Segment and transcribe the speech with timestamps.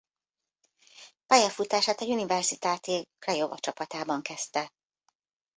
[1.27, 4.71] Pályafutását az Universitatea Craiova csapatában kezdte.